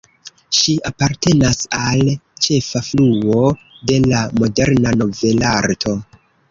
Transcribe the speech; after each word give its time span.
Ŝi 0.59 0.73
apartenas 0.89 1.59
al 1.81 2.01
ĉefa 2.47 2.83
fluo 2.89 3.45
de 3.93 4.01
la 4.09 4.27
moderna 4.43 4.99
novelarto. 5.05 6.01